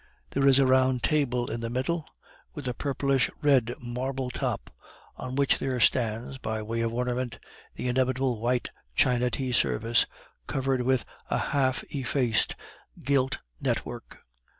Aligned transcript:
There 0.31 0.47
is 0.47 0.57
a 0.57 0.65
round 0.65 1.03
table 1.03 1.51
in 1.51 1.59
the 1.59 1.69
middle, 1.69 2.07
with 2.55 2.67
a 2.67 2.73
purplish 2.73 3.29
red 3.43 3.75
marble 3.79 4.31
top, 4.31 4.71
on 5.15 5.35
which 5.35 5.59
there 5.59 5.79
stands, 5.79 6.39
by 6.39 6.63
way 6.63 6.81
of 6.81 6.91
ornament, 6.91 7.37
the 7.75 7.87
inevitable 7.87 8.39
white 8.39 8.69
china 8.95 9.29
tea 9.29 9.51
service, 9.51 10.07
covered 10.47 10.81
with 10.81 11.05
a 11.29 11.37
half 11.53 11.83
effaced 11.93 12.55
gilt 13.03 13.37
network. 13.59 14.17